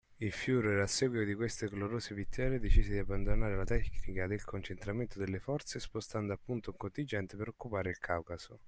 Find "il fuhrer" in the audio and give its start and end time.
0.17-0.79